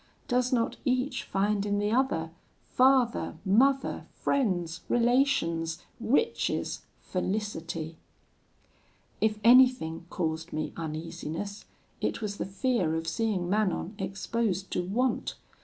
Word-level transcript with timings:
Does 0.27 0.51
not 0.51 0.77
each 0.83 1.21
find 1.25 1.63
in 1.63 1.77
the 1.77 1.91
other, 1.91 2.31
father, 2.65 3.37
mother, 3.45 4.07
friends, 4.15 4.81
relations, 4.89 5.83
riches, 5.99 6.81
felicity? 7.01 7.97
"If 9.21 9.37
anything 9.43 10.07
caused 10.09 10.53
me 10.53 10.73
uneasiness, 10.75 11.65
it 12.01 12.19
was 12.19 12.37
the 12.37 12.47
fear 12.47 12.95
of 12.95 13.07
seeing 13.07 13.47
Manon 13.47 13.93
exposed 13.99 14.71
to 14.71 14.83
want. 14.83 15.35